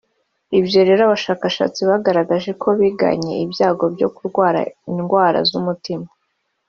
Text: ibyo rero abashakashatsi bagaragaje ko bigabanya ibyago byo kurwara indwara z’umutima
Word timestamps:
ibyo 0.59 0.79
rero 0.87 1.01
abashakashatsi 1.07 1.79
bagaragaje 1.89 2.51
ko 2.61 2.67
bigabanya 2.79 3.33
ibyago 3.45 3.85
byo 3.95 4.07
kurwara 4.15 4.59
indwara 4.91 5.39
z’umutima 5.49 6.07